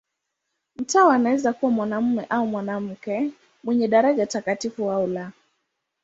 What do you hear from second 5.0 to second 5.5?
la.